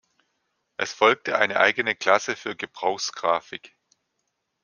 [0.77, 3.75] Es folgte eine eigene Klasse für Gebrauchsgraphik.